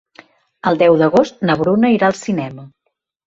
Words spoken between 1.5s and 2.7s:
Bruna irà al cinema.